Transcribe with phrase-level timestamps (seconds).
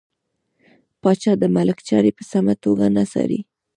[1.01, 3.39] پاچا د ملک چارې په سمه توګه نه څاري.